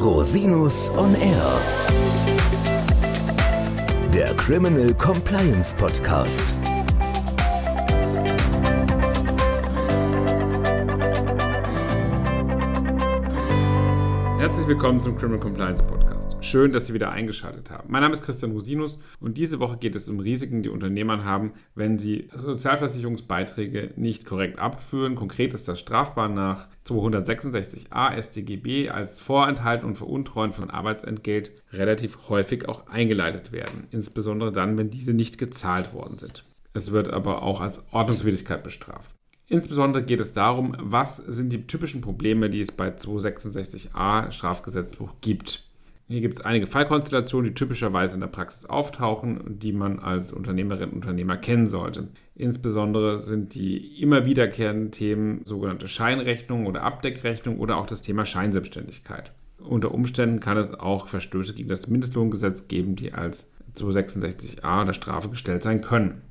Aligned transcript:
Rosinus 0.00 0.88
on 0.96 1.14
Air. 1.14 1.60
Der 4.14 4.34
Criminal 4.36 4.94
Compliance 4.94 5.74
Podcast. 5.74 6.42
Herzlich 14.38 14.66
willkommen 14.66 15.02
zum 15.02 15.18
Criminal 15.18 15.38
Compliance 15.38 15.82
Podcast. 15.82 16.19
Schön, 16.42 16.72
dass 16.72 16.86
Sie 16.86 16.94
wieder 16.94 17.12
eingeschaltet 17.12 17.70
haben. 17.70 17.92
Mein 17.92 18.00
Name 18.02 18.14
ist 18.14 18.22
Christian 18.22 18.52
Rosinus 18.52 18.98
und 19.20 19.36
diese 19.36 19.60
Woche 19.60 19.76
geht 19.76 19.94
es 19.94 20.08
um 20.08 20.20
Risiken, 20.20 20.62
die 20.62 20.70
Unternehmer 20.70 21.22
haben, 21.22 21.52
wenn 21.74 21.98
sie 21.98 22.28
Sozialversicherungsbeiträge 22.34 23.92
nicht 23.96 24.24
korrekt 24.24 24.58
abführen. 24.58 25.16
Konkret 25.16 25.52
ist 25.52 25.68
das 25.68 25.78
strafbar 25.78 26.28
nach 26.28 26.68
266a 26.86 28.20
StGB 28.20 28.88
als 28.88 29.20
Vorenthalten 29.20 29.86
und 29.86 29.96
Veruntreuen 29.96 30.52
von 30.52 30.70
Arbeitsentgelt 30.70 31.52
relativ 31.72 32.30
häufig 32.30 32.68
auch 32.68 32.86
eingeleitet 32.86 33.52
werden, 33.52 33.86
insbesondere 33.90 34.50
dann, 34.50 34.78
wenn 34.78 34.88
diese 34.88 35.12
nicht 35.12 35.36
gezahlt 35.36 35.92
worden 35.92 36.18
sind. 36.18 36.44
Es 36.72 36.90
wird 36.90 37.10
aber 37.10 37.42
auch 37.42 37.60
als 37.60 37.84
Ordnungswidrigkeit 37.92 38.64
bestraft. 38.64 39.10
Insbesondere 39.46 40.04
geht 40.04 40.20
es 40.20 40.32
darum, 40.32 40.76
was 40.78 41.18
sind 41.18 41.52
die 41.52 41.66
typischen 41.66 42.00
Probleme, 42.00 42.48
die 42.48 42.60
es 42.60 42.72
bei 42.72 42.88
266a 42.88 44.30
Strafgesetzbuch 44.30 45.14
gibt. 45.20 45.69
Hier 46.10 46.22
gibt 46.22 46.34
es 46.34 46.44
einige 46.44 46.66
Fallkonstellationen, 46.66 47.50
die 47.50 47.54
typischerweise 47.54 48.14
in 48.14 48.20
der 48.20 48.26
Praxis 48.26 48.64
auftauchen 48.64 49.40
und 49.40 49.62
die 49.62 49.72
man 49.72 50.00
als 50.00 50.32
Unternehmerin 50.32 50.88
und 50.88 50.96
Unternehmer 50.96 51.36
kennen 51.36 51.68
sollte. 51.68 52.08
Insbesondere 52.34 53.20
sind 53.20 53.54
die 53.54 54.02
immer 54.02 54.24
wiederkehrenden 54.24 54.90
Themen 54.90 55.44
sogenannte 55.44 55.86
Scheinrechnung 55.86 56.66
oder 56.66 56.82
Abdeckrechnung 56.82 57.60
oder 57.60 57.76
auch 57.76 57.86
das 57.86 58.02
Thema 58.02 58.24
Scheinselbstständigkeit. 58.24 59.30
Unter 59.60 59.94
Umständen 59.94 60.40
kann 60.40 60.56
es 60.56 60.74
auch 60.74 61.06
Verstöße 61.06 61.54
gegen 61.54 61.68
das 61.68 61.86
Mindestlohngesetz 61.86 62.66
geben, 62.66 62.96
die 62.96 63.12
als 63.12 63.52
266a 63.76 64.84
der 64.84 64.94
Strafe 64.94 65.28
gestellt 65.28 65.62
sein 65.62 65.80
können. 65.80 66.22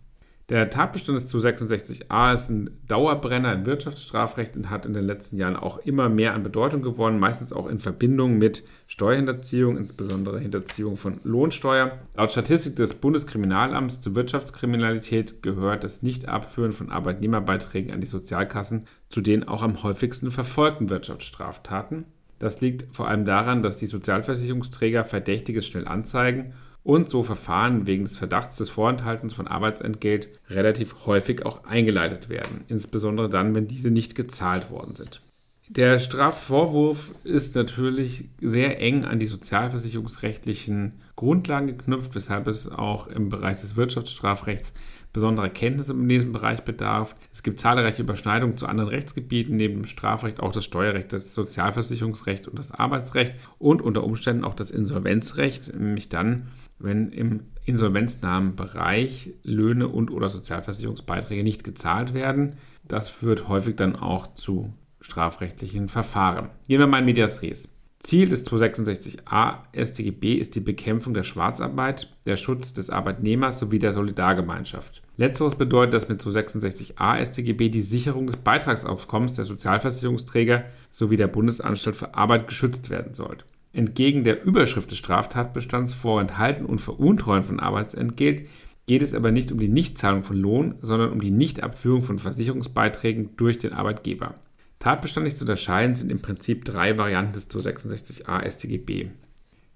Der 0.49 0.71
Tatbestand 0.71 1.15
des 1.15 1.31
266a 1.31 2.33
ist 2.33 2.49
ein 2.49 2.71
Dauerbrenner 2.87 3.53
im 3.53 3.67
Wirtschaftsstrafrecht 3.67 4.55
und 4.55 4.71
hat 4.71 4.87
in 4.87 4.95
den 4.95 5.03
letzten 5.03 5.37
Jahren 5.37 5.55
auch 5.55 5.77
immer 5.77 6.09
mehr 6.09 6.33
an 6.33 6.41
Bedeutung 6.41 6.81
gewonnen, 6.81 7.19
meistens 7.19 7.53
auch 7.53 7.67
in 7.67 7.77
Verbindung 7.77 8.39
mit 8.39 8.63
Steuerhinterziehung, 8.87 9.77
insbesondere 9.77 10.39
Hinterziehung 10.39 10.97
von 10.97 11.19
Lohnsteuer. 11.23 11.99
Laut 12.15 12.31
Statistik 12.31 12.75
des 12.77 12.95
Bundeskriminalamts 12.95 14.01
zur 14.01 14.15
Wirtschaftskriminalität 14.15 15.43
gehört 15.43 15.83
das 15.83 16.01
Nichtabführen 16.01 16.71
von 16.71 16.89
Arbeitnehmerbeiträgen 16.89 17.93
an 17.93 18.01
die 18.01 18.07
Sozialkassen 18.07 18.85
zu 19.09 19.21
den 19.21 19.47
auch 19.47 19.61
am 19.61 19.83
häufigsten 19.83 20.31
verfolgten 20.31 20.89
Wirtschaftsstraftaten. 20.89 22.05
Das 22.39 22.59
liegt 22.59 22.95
vor 22.95 23.07
allem 23.07 23.25
daran, 23.25 23.61
dass 23.61 23.77
die 23.77 23.85
Sozialversicherungsträger 23.85 25.05
Verdächtiges 25.05 25.67
schnell 25.67 25.87
anzeigen 25.87 26.53
und 26.83 27.09
so 27.09 27.23
Verfahren 27.23 27.87
wegen 27.87 28.05
des 28.05 28.17
Verdachts 28.17 28.57
des 28.57 28.69
Vorenthaltens 28.69 29.33
von 29.33 29.47
Arbeitsentgelt 29.47 30.29
relativ 30.49 31.05
häufig 31.05 31.45
auch 31.45 31.63
eingeleitet 31.65 32.29
werden, 32.29 32.63
insbesondere 32.67 33.29
dann, 33.29 33.53
wenn 33.55 33.67
diese 33.67 33.91
nicht 33.91 34.15
gezahlt 34.15 34.71
worden 34.71 34.95
sind. 34.95 35.21
Der 35.67 35.99
Strafvorwurf 35.99 37.13
ist 37.23 37.55
natürlich 37.55 38.29
sehr 38.41 38.81
eng 38.81 39.05
an 39.05 39.19
die 39.19 39.27
sozialversicherungsrechtlichen 39.27 40.93
Grundlagen 41.15 41.67
geknüpft, 41.67 42.15
weshalb 42.15 42.47
es 42.47 42.71
auch 42.71 43.05
im 43.05 43.29
Bereich 43.29 43.61
des 43.61 43.75
Wirtschaftsstrafrechts 43.75 44.73
besonderer 45.19 45.49
Kenntnisse 45.49 45.91
in 45.91 46.07
diesem 46.07 46.31
Bereich 46.31 46.61
bedarf. 46.61 47.15
Es 47.31 47.43
gibt 47.43 47.59
zahlreiche 47.59 48.01
Überschneidungen 48.01 48.55
zu 48.55 48.67
anderen 48.67 48.89
Rechtsgebieten, 48.89 49.57
neben 49.57 49.81
dem 49.81 49.85
Strafrecht 49.85 50.39
auch 50.39 50.53
das 50.53 50.63
Steuerrecht, 50.63 51.11
das 51.11 51.33
Sozialversicherungsrecht 51.33 52.47
und 52.47 52.57
das 52.57 52.71
Arbeitsrecht 52.71 53.35
und 53.57 53.81
unter 53.81 54.03
Umständen 54.03 54.45
auch 54.45 54.53
das 54.53 54.71
Insolvenzrecht, 54.71 55.73
nämlich 55.77 56.07
dann, 56.07 56.47
wenn 56.79 57.11
im 57.11 57.41
insolvenznahen 57.65 58.55
Bereich 58.55 59.31
Löhne 59.43 59.89
und 59.89 60.09
oder 60.09 60.29
Sozialversicherungsbeiträge 60.29 61.43
nicht 61.43 61.65
gezahlt 61.65 62.13
werden. 62.13 62.53
Das 62.87 63.09
führt 63.09 63.49
häufig 63.49 63.75
dann 63.75 63.97
auch 63.97 64.33
zu 64.33 64.73
strafrechtlichen 65.01 65.89
Verfahren. 65.89 66.49
Gehen 66.67 66.79
wir 66.79 66.87
mal 66.87 66.99
in 66.99 67.05
Medias 67.05 67.41
Res. 67.41 67.69
Ziel 67.99 68.29
des 68.29 68.49
266a 68.49 69.57
StGB 69.73 70.35
ist 70.35 70.55
die 70.55 70.61
Bekämpfung 70.61 71.13
der 71.13 71.23
Schwarzarbeit, 71.23 72.15
der 72.25 72.37
Schutz 72.37 72.73
des 72.73 72.89
Arbeitnehmers 72.89 73.59
sowie 73.59 73.77
der 73.77 73.91
Solidargemeinschaft. 73.91 75.01
Letzteres 75.17 75.55
bedeutet, 75.55 75.93
dass 75.93 76.07
mit 76.07 76.21
266a 76.21 77.25
StGB 77.25 77.67
die 77.67 77.81
Sicherung 77.81 78.27
des 78.27 78.37
Beitragsaufkommens 78.37 79.33
der 79.33 79.43
Sozialversicherungsträger 79.43 80.63
sowie 80.89 81.17
der 81.17 81.27
Bundesanstalt 81.27 81.97
für 81.97 82.15
Arbeit 82.15 82.47
geschützt 82.47 82.89
werden 82.89 83.13
soll. 83.15 83.39
Entgegen 83.73 84.23
der 84.23 84.43
Überschrift 84.43 84.89
des 84.91 84.97
Straftatbestands 84.97 85.93
Vorenthalten 85.93 86.65
und 86.65 86.79
Veruntreuen 86.79 87.43
von 87.43 87.59
Arbeitsentgelt 87.59 88.47
geht 88.87 89.01
es 89.01 89.13
aber 89.13 89.31
nicht 89.31 89.51
um 89.51 89.59
die 89.59 89.67
Nichtzahlung 89.67 90.23
von 90.23 90.37
Lohn, 90.37 90.75
sondern 90.81 91.11
um 91.11 91.21
die 91.21 91.31
Nichtabführung 91.31 92.01
von 92.01 92.17
Versicherungsbeiträgen 92.17 93.35
durch 93.35 93.59
den 93.59 93.73
Arbeitgeber. 93.73 94.35
Tatbestandlich 94.79 95.35
zu 95.35 95.43
unterscheiden 95.43 95.95
sind 95.95 96.09
im 96.09 96.21
Prinzip 96.21 96.63
drei 96.63 96.97
Varianten 96.97 97.33
des 97.33 97.49
266a 97.49 98.49
StGB. 98.49 99.09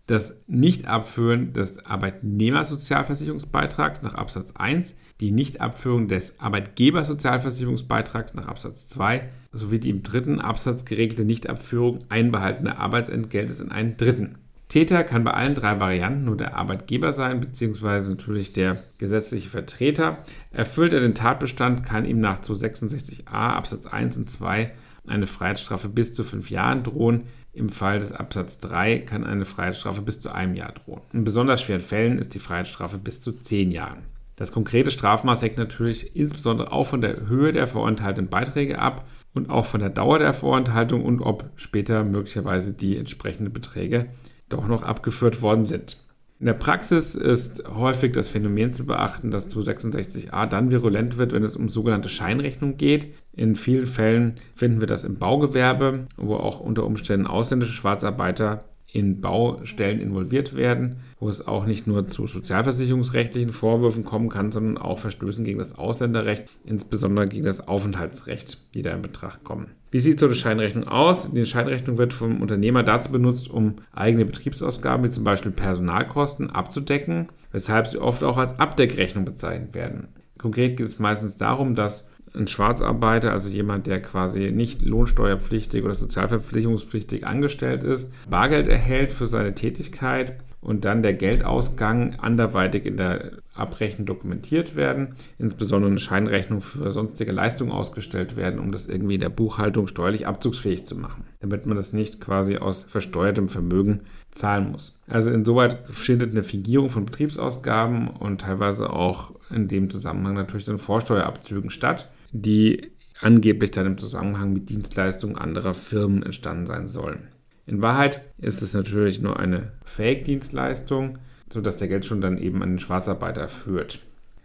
Das 0.08 0.36
Nichtabführen 0.47 1.53
des 1.53 1.86
Arbeitnehmersozialversicherungsbeitrags 1.86 4.02
nach 4.02 4.16
Absatz 4.16 4.53
1, 4.56 4.96
die 5.19 5.31
Nichtabführung 5.31 6.08
des 6.08 6.40
Arbeitgebersozialversicherungsbeitrags 6.40 8.34
nach 8.34 8.47
Absatz 8.47 8.88
2 8.88 9.30
sowie 9.52 9.80
die 9.80 9.90
im 9.90 10.03
dritten 10.03 10.41
Absatz 10.41 10.86
geregelte 10.86 11.24
Nichtabführung 11.24 12.00
einbehaltener 12.09 12.80
Arbeitsentgeltes 12.80 13.59
in 13.59 13.72
einen 13.72 13.97
dritten. 13.97 14.38
Täter 14.70 15.03
kann 15.03 15.24
bei 15.24 15.31
allen 15.31 15.56
drei 15.56 15.80
Varianten 15.80 16.25
nur 16.25 16.35
der 16.35 16.58
Arbeitgeber 16.58 17.14
sein, 17.14 17.40
beziehungsweise 17.40 18.09
natürlich 18.09 18.53
der 18.53 18.81
gesetzliche 18.97 19.50
Vertreter. 19.50 20.18
Erfüllt 20.52 20.94
er 20.94 21.00
den 21.00 21.14
Tatbestand, 21.14 21.85
kann 21.85 22.06
ihm 22.06 22.20
nach 22.20 22.41
266a 22.41 23.31
Absatz 23.31 23.85
1 23.85 24.18
und 24.18 24.30
2 24.30 24.74
eine 25.08 25.28
Freiheitsstrafe 25.28 25.90
bis 25.90 26.14
zu 26.14 26.24
fünf 26.24 26.50
Jahren 26.50 26.84
drohen. 26.84 27.24
Im 27.53 27.69
Fall 27.69 28.00
des 28.00 28.12
Absatz 28.12 28.59
3 28.59 29.00
kann 29.00 29.24
eine 29.24 29.46
Freiheitsstrafe 29.46 30.02
bis 30.02 30.22
zu 30.22 30.31
einem 30.31 30.56
Jahr 30.56 30.72
drohen. 30.72 31.02
In 31.14 31.24
besonders 31.24 31.62
schweren 31.62 31.81
Fällen 31.81 32.18
ist 32.18 32.34
die 32.34 32.40
Freiheitsstrafe 32.40 32.97
bis 32.97 33.22
zu 33.22 33.31
zehn 33.34 33.72
Jahren. 33.72 34.03
Das 34.36 34.52
konkrete 34.52 34.90
Strafmaß 34.90 35.41
hängt 35.44 35.58
natürlich 35.58 36.16
insbesondere 36.16 36.72
auch 36.72 36.88
von 36.88 37.02
der 37.02 37.28
Höhe 37.28 37.52
der 37.52 37.68
vorenthaltenen 37.68 38.30
Beiträge 38.30 38.80
ab 38.80 39.06
und 39.34 39.50
auch 39.50 39.66
von 39.66 39.80
der 39.80 39.90
Dauer 39.90 40.19
der 40.19 40.34
Vorenthaltung 40.34 41.03
und 41.03 41.22
ob 41.22 41.50
später 41.56 42.03
möglicherweise 42.03 42.74
die 42.74 42.97
entsprechenden 42.97 43.53
Beträge 43.53 44.08
doch 44.50 44.68
noch 44.68 44.84
abgeführt 44.84 45.41
worden 45.41 45.66
sind. 45.66 46.03
In 46.43 46.47
der 46.47 46.55
Praxis 46.55 47.15
ist 47.15 47.63
häufig 47.73 48.11
das 48.11 48.27
Phänomen 48.27 48.73
zu 48.73 48.85
beachten, 48.85 49.31
dass 49.31 49.49
266a 49.49 50.45
dann 50.45 50.71
virulent 50.71 51.17
wird, 51.17 51.31
wenn 51.31 51.41
es 51.41 51.55
um 51.55 51.69
sogenannte 51.69 52.09
Scheinrechnung 52.09 52.75
geht. 52.75 53.15
In 53.31 53.55
vielen 53.55 53.87
Fällen 53.87 54.35
finden 54.53 54.81
wir 54.81 54.87
das 54.87 55.05
im 55.05 55.15
Baugewerbe, 55.15 56.05
wo 56.17 56.35
auch 56.35 56.59
unter 56.59 56.85
Umständen 56.85 57.27
ausländische 57.27 57.71
Schwarzarbeiter 57.71 58.65
in 58.93 59.21
Baustellen 59.21 59.99
involviert 59.99 60.55
werden, 60.55 60.97
wo 61.19 61.27
es 61.27 61.45
auch 61.45 61.65
nicht 61.65 61.87
nur 61.87 62.07
zu 62.07 62.27
sozialversicherungsrechtlichen 62.27 63.51
Vorwürfen 63.51 64.05
kommen 64.05 64.29
kann, 64.29 64.51
sondern 64.51 64.77
auch 64.77 64.99
Verstößen 64.99 65.43
gegen 65.43 65.57
das 65.57 65.75
Ausländerrecht, 65.75 66.45
insbesondere 66.63 67.27
gegen 67.27 67.43
das 67.43 67.67
Aufenthaltsrecht, 67.67 68.59
die 68.75 68.83
da 68.83 68.91
in 68.91 69.01
Betracht 69.01 69.43
kommen. 69.43 69.71
Wie 69.89 69.99
sieht 69.99 70.19
so 70.19 70.27
eine 70.27 70.35
Scheinrechnung 70.35 70.87
aus? 70.87 71.33
Die 71.33 71.45
Scheinrechnung 71.47 71.97
wird 71.97 72.13
vom 72.13 72.39
Unternehmer 72.39 72.83
dazu 72.83 73.11
benutzt, 73.11 73.49
um 73.49 73.77
eigene 73.91 74.25
Betriebsausgaben 74.25 75.05
wie 75.05 75.09
zum 75.09 75.23
Beispiel 75.23 75.51
Personalkosten 75.51 76.51
abzudecken, 76.51 77.27
weshalb 77.51 77.87
sie 77.87 77.97
oft 77.97 78.23
auch 78.23 78.37
als 78.37 78.59
Abdeckrechnung 78.59 79.25
bezeichnet 79.25 79.73
werden. 79.73 80.09
Konkret 80.37 80.77
geht 80.77 80.85
es 80.85 80.99
meistens 80.99 81.37
darum, 81.37 81.73
dass 81.73 82.07
ein 82.35 82.47
Schwarzarbeiter, 82.47 83.31
also 83.31 83.49
jemand, 83.49 83.88
der 83.88 84.01
quasi 84.01 84.51
nicht 84.51 84.81
lohnsteuerpflichtig 84.81 85.84
oder 85.84 85.93
sozialverpflichtungspflichtig 85.93 87.25
angestellt 87.25 87.84
ist, 87.84 88.11
Bargeld 88.29 88.67
erhält 88.67 89.13
für 89.13 89.28
seine 89.28 89.53
Tätigkeit 89.53 90.37
und 90.63 90.85
dann 90.85 91.03
der 91.03 91.13
Geldausgang 91.13 92.16
anderweitig 92.19 92.85
in 92.85 92.97
der 92.97 93.34
Abrechnung 93.53 94.05
dokumentiert 94.05 94.75
werden, 94.75 95.09
insbesondere 95.37 95.91
eine 95.91 95.99
Scheinrechnung 95.99 96.61
für 96.61 96.91
sonstige 96.91 97.31
Leistungen 97.31 97.72
ausgestellt 97.72 98.35
werden, 98.35 98.59
um 98.59 98.72
das 98.72 98.87
irgendwie 98.87 99.16
in 99.16 99.19
der 99.19 99.29
Buchhaltung 99.29 99.87
steuerlich 99.87 100.25
abzugsfähig 100.25 100.85
zu 100.85 100.96
machen, 100.96 101.25
damit 101.41 101.66
man 101.66 101.75
das 101.75 101.93
nicht 101.93 102.22
quasi 102.22 102.58
aus 102.58 102.84
versteuertem 102.84 103.49
Vermögen 103.49 104.02
zahlen 104.31 104.72
muss. 104.72 104.97
Also 105.08 105.29
insoweit 105.29 105.79
findet 105.91 106.31
eine 106.31 106.43
Fingierung 106.43 106.90
von 106.90 107.05
Betriebsausgaben 107.05 108.08
und 108.08 108.41
teilweise 108.41 108.91
auch 108.91 109.34
in 109.52 109.67
dem 109.67 109.90
Zusammenhang 109.90 110.34
natürlich 110.34 110.66
dann 110.66 110.79
Vorsteuerabzügen 110.79 111.69
statt 111.69 112.09
die 112.34 112.91
angeblich 113.22 113.72
dann 113.72 113.85
im 113.85 113.97
Zusammenhang 113.97 114.52
mit 114.52 114.70
Dienstleistungen 114.70 115.38
anderer 115.38 115.74
Firmen 115.74 116.24
entstanden 116.24 116.66
sein 116.66 116.88
sollen. 116.88 117.30
In 117.66 117.82
Wahrheit 117.82 118.22
ist 118.40 118.62
es 118.62 118.74
natürlich 118.74 119.22
nur 119.22 119.40
eine 119.40 119.72
Fake-Dienstleistung, 119.85 121.20
sodass 121.52 121.78
der 121.78 121.88
Geldschuld 121.88 122.24
dann 122.24 122.38
eben 122.38 122.62
an 122.62 122.72
den 122.72 122.80
Schwarzarbeiter 122.80 123.47
führt. 123.47 124.00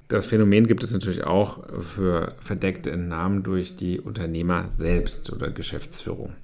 Das 0.06 0.26
Phänomen 0.26 0.67
gibt 0.67 0.85
es 0.85 0.93
natürlich 0.93 1.25
auch 1.25 1.64
für 1.82 2.35
verdeckte 2.40 2.90
Entnahmen 2.90 3.43
durch 3.43 3.76
die 3.76 4.00
Unternehmer 4.00 4.70
selbst 4.70 5.32
oder 5.32 5.50
Geschäftsführung. 5.50 6.35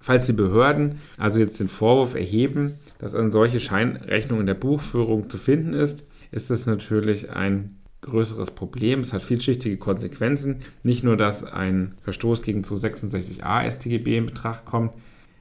Falls 0.00 0.26
die 0.26 0.32
Behörden 0.32 1.00
also 1.16 1.40
jetzt 1.40 1.58
den 1.58 1.68
Vorwurf 1.68 2.14
erheben, 2.14 2.74
dass 2.98 3.14
eine 3.14 3.32
solche 3.32 3.60
Scheinrechnung 3.60 4.40
in 4.40 4.46
der 4.46 4.54
Buchführung 4.54 5.30
zu 5.30 5.38
finden 5.38 5.74
ist, 5.74 6.06
ist 6.30 6.50
das 6.50 6.66
natürlich 6.66 7.30
ein 7.30 7.77
größeres 8.02 8.52
Problem. 8.52 9.00
Es 9.00 9.12
hat 9.12 9.22
vielschichtige 9.22 9.76
Konsequenzen. 9.76 10.62
Nicht 10.82 11.04
nur, 11.04 11.16
dass 11.16 11.44
ein 11.44 11.94
Verstoß 12.02 12.42
gegen 12.42 12.62
266a 12.62 13.70
StGB 13.70 14.18
in 14.18 14.26
Betracht 14.26 14.64
kommt, 14.64 14.92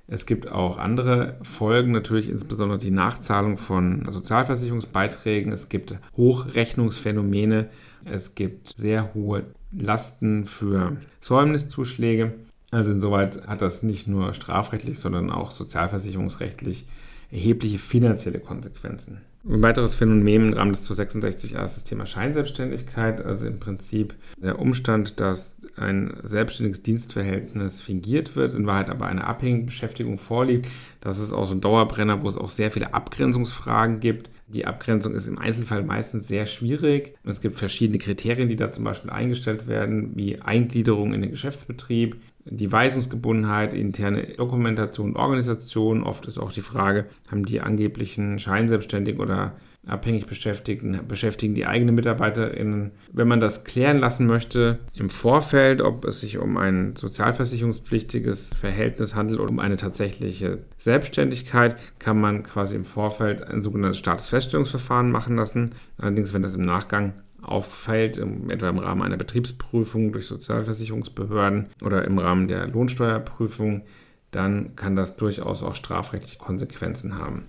es 0.09 0.25
gibt 0.25 0.50
auch 0.50 0.77
andere 0.77 1.36
Folgen, 1.42 1.92
natürlich 1.92 2.30
insbesondere 2.30 2.77
die 2.77 2.92
Nachzahlung 2.92 3.57
von 3.57 4.09
Sozialversicherungsbeiträgen. 4.09 5.51
Es 5.51 5.68
gibt 5.68 5.95
Hochrechnungsphänomene. 6.15 7.69
Es 8.06 8.33
gibt 8.33 8.69
sehr 8.77 9.13
hohe 9.13 9.44
Lasten 9.74 10.45
für 10.45 10.95
Säumniszuschläge. 11.19 12.36
Also 12.71 12.92
insoweit 12.92 13.48
hat 13.48 13.62
das 13.62 13.83
nicht 13.83 14.07
nur 14.07 14.33
strafrechtlich, 14.33 14.98
sondern 15.00 15.30
auch 15.30 15.51
sozialversicherungsrechtlich 15.51 16.86
erhebliche 17.30 17.77
finanzielle 17.77 18.39
Konsequenzen. 18.39 19.21
Ein 19.45 19.61
weiteres 19.61 19.95
Phänomen 19.95 20.49
im 20.49 20.53
Rahmen 20.53 20.73
des 20.73 20.89
266a 20.89 21.63
ist 21.63 21.77
das 21.77 21.83
Thema 21.83 22.05
Scheinselbstständigkeit, 22.05 23.23
also 23.23 23.45
im 23.45 23.59
Prinzip 23.59 24.13
der 24.41 24.59
Umstand, 24.59 25.19
dass 25.19 25.57
ein 25.77 26.17
selbstständiges 26.23 26.83
Dienstverhältnis 26.83 27.79
fingiert 27.79 28.35
wird, 28.35 28.53
in 28.53 28.67
Wahrheit 28.67 28.89
aber 28.89 29.05
eine 29.05 29.25
abhängige 29.25 29.67
Beschäftigung 29.67 30.17
vorliegt. 30.17 30.67
Das 30.99 31.19
ist 31.19 31.31
auch 31.31 31.47
so 31.47 31.53
ein 31.53 31.61
Dauerbrenner, 31.61 32.23
wo 32.23 32.27
es 32.27 32.37
auch 32.37 32.49
sehr 32.49 32.71
viele 32.71 32.93
Abgrenzungsfragen 32.93 33.99
gibt. 33.99 34.29
Die 34.47 34.65
Abgrenzung 34.65 35.13
ist 35.13 35.27
im 35.27 35.37
Einzelfall 35.37 35.83
meistens 35.83 36.27
sehr 36.27 36.45
schwierig. 36.45 37.15
Es 37.23 37.41
gibt 37.41 37.55
verschiedene 37.55 37.99
Kriterien, 37.99 38.49
die 38.49 38.55
da 38.55 38.71
zum 38.71 38.83
Beispiel 38.83 39.11
eingestellt 39.11 39.67
werden, 39.67 40.15
wie 40.15 40.41
Eingliederung 40.41 41.13
in 41.13 41.21
den 41.21 41.31
Geschäftsbetrieb, 41.31 42.17
die 42.49 42.71
Weisungsgebundenheit, 42.71 43.73
interne 43.73 44.23
Dokumentation, 44.38 45.15
Organisation. 45.15 46.03
Oft 46.03 46.25
ist 46.25 46.38
auch 46.38 46.51
die 46.51 46.61
Frage, 46.61 47.05
haben 47.29 47.45
die 47.45 47.61
angeblichen 47.61 48.39
Scheinselbstständigen 48.39 49.21
oder 49.21 49.53
abhängig 49.85 50.25
Beschäftigten, 50.25 50.99
beschäftigen 51.07 51.55
die 51.55 51.65
eigenen 51.65 51.95
MitarbeiterInnen. 51.95 52.91
Wenn 53.11 53.27
man 53.27 53.39
das 53.39 53.63
klären 53.63 53.99
lassen 53.99 54.25
möchte 54.25 54.79
im 54.94 55.09
Vorfeld, 55.09 55.81
ob 55.81 56.05
es 56.05 56.21
sich 56.21 56.38
um 56.38 56.57
ein 56.57 56.95
sozialversicherungspflichtiges 56.95 58.51
Verhältnis 58.59 59.15
handelt 59.15 59.39
oder 59.39 59.49
um 59.49 59.59
eine 59.59 59.77
tatsächliche 59.77 60.59
Selbstständigkeit, 60.77 61.77
kann 61.99 62.19
man 62.19 62.44
quasi 62.44 62.75
im 62.75 62.83
Vorfeld 62.83 63.44
ein 63.44 63.63
sogenanntes 63.63 63.99
Statusfeststellungsverfahren 63.99 65.09
machen 65.09 65.35
lassen. 65.35 65.71
Allerdings, 65.97 66.33
wenn 66.33 66.41
das 66.41 66.55
im 66.55 66.63
Nachgang 66.63 67.13
auffällt, 67.47 68.17
etwa 68.49 68.69
im 68.69 68.77
Rahmen 68.77 69.01
einer 69.01 69.17
Betriebsprüfung 69.17 70.11
durch 70.11 70.27
Sozialversicherungsbehörden 70.27 71.67
oder 71.83 72.05
im 72.05 72.17
Rahmen 72.17 72.47
der 72.47 72.67
Lohnsteuerprüfung, 72.67 73.83
dann 74.31 74.75
kann 74.75 74.95
das 74.95 75.15
durchaus 75.17 75.63
auch 75.63 75.75
strafrechtliche 75.75 76.38
Konsequenzen 76.38 77.17
haben. 77.17 77.45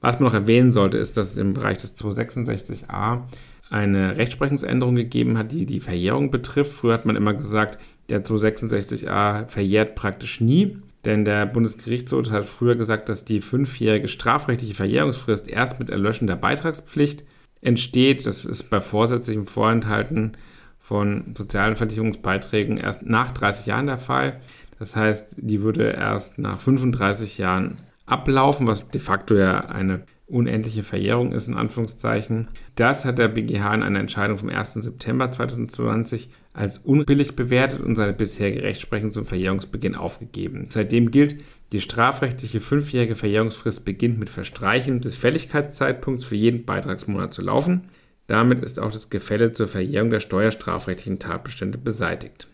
Was 0.00 0.18
man 0.18 0.28
noch 0.28 0.34
erwähnen 0.34 0.72
sollte, 0.72 0.96
ist, 0.96 1.16
dass 1.16 1.32
es 1.32 1.38
im 1.38 1.54
Bereich 1.54 1.78
des 1.78 1.96
266a 1.96 3.22
eine 3.68 4.16
Rechtsprechungsänderung 4.16 4.96
gegeben 4.96 5.38
hat, 5.38 5.52
die 5.52 5.66
die 5.66 5.80
Verjährung 5.80 6.30
betrifft. 6.30 6.72
Früher 6.72 6.94
hat 6.94 7.06
man 7.06 7.16
immer 7.16 7.34
gesagt, 7.34 7.78
der 8.08 8.24
266a 8.24 9.46
verjährt 9.46 9.94
praktisch 9.94 10.40
nie. 10.40 10.78
Denn 11.04 11.24
der 11.24 11.46
Bundesgerichtshof 11.46 12.30
hat 12.30 12.44
früher 12.46 12.74
gesagt, 12.74 13.08
dass 13.08 13.24
die 13.24 13.40
fünfjährige 13.40 14.08
strafrechtliche 14.08 14.74
Verjährungsfrist 14.74 15.48
erst 15.48 15.78
mit 15.78 15.88
Erlöschen 15.88 16.26
der 16.26 16.36
Beitragspflicht 16.36 17.24
entsteht. 17.60 18.26
Das 18.26 18.44
ist 18.44 18.70
bei 18.70 18.80
vorsätzlichem 18.80 19.46
Vorenthalten 19.46 20.36
von 20.78 21.34
sozialen 21.36 21.76
Versicherungsbeiträgen 21.76 22.76
erst 22.76 23.06
nach 23.06 23.32
30 23.32 23.66
Jahren 23.66 23.86
der 23.86 23.98
Fall. 23.98 24.40
Das 24.78 24.96
heißt, 24.96 25.36
die 25.38 25.62
würde 25.62 25.90
erst 25.90 26.38
nach 26.38 26.58
35 26.58 27.38
Jahren 27.38 27.76
ablaufen, 28.06 28.66
was 28.66 28.88
de 28.88 29.00
facto 29.00 29.34
ja 29.36 29.60
eine 29.60 30.02
unendliche 30.30 30.82
Verjährung 30.82 31.32
ist, 31.32 31.48
in 31.48 31.54
Anführungszeichen. 31.54 32.48
Das 32.74 33.04
hat 33.04 33.18
der 33.18 33.28
BGH 33.28 33.74
in 33.74 33.82
einer 33.82 34.00
Entscheidung 34.00 34.38
vom 34.38 34.48
1. 34.48 34.74
September 34.74 35.30
2020 35.30 36.30
als 36.52 36.78
unbillig 36.78 37.36
bewertet 37.36 37.80
und 37.80 37.94
seine 37.94 38.12
bisherige 38.12 38.62
Rechtsprechung 38.62 39.12
zum 39.12 39.24
Verjährungsbeginn 39.24 39.94
aufgegeben. 39.94 40.66
Seitdem 40.68 41.10
gilt, 41.10 41.44
die 41.72 41.80
strafrechtliche 41.80 42.60
fünfjährige 42.60 43.14
Verjährungsfrist 43.14 43.84
beginnt 43.84 44.18
mit 44.18 44.30
Verstreichen 44.30 45.00
des 45.00 45.14
Fälligkeitszeitpunkts 45.14 46.24
für 46.24 46.34
jeden 46.34 46.64
Beitragsmonat 46.64 47.32
zu 47.32 47.42
laufen. 47.42 47.82
Damit 48.26 48.60
ist 48.60 48.80
auch 48.80 48.92
das 48.92 49.10
Gefälle 49.10 49.52
zur 49.52 49.68
Verjährung 49.68 50.10
der 50.10 50.20
steuerstrafrechtlichen 50.20 51.18
Tatbestände 51.18 51.78
beseitigt. 51.78 52.48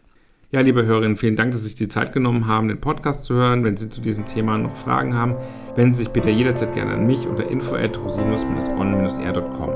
Ja, 0.52 0.60
liebe 0.60 0.86
Hörerinnen, 0.86 1.16
vielen 1.16 1.34
Dank, 1.34 1.50
dass 1.50 1.62
Sie 1.62 1.68
sich 1.68 1.76
die 1.76 1.88
Zeit 1.88 2.12
genommen 2.12 2.46
haben, 2.46 2.68
den 2.68 2.80
Podcast 2.80 3.24
zu 3.24 3.34
hören. 3.34 3.64
Wenn 3.64 3.76
Sie 3.76 3.90
zu 3.90 4.00
diesem 4.00 4.26
Thema 4.26 4.56
noch 4.58 4.76
Fragen 4.76 5.14
haben, 5.14 5.34
wenden 5.74 5.94
Sie 5.94 6.04
sich 6.04 6.12
bitte 6.12 6.30
jederzeit 6.30 6.72
gerne 6.72 6.92
an 6.92 7.04
mich 7.04 7.26
unter 7.26 7.48
info@rosinus-on-r.com. 7.48 9.70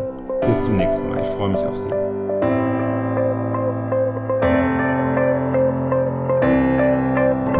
Bis 0.46 0.62
zum 0.62 0.76
nächsten 0.76 1.08
Mal. 1.08 1.22
Ich 1.22 1.28
freue 1.28 1.50
mich 1.50 1.60
auf 1.60 1.76
Sie. 1.76 2.09